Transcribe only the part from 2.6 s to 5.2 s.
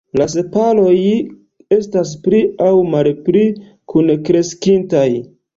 aŭ malpli kunkreskintaj.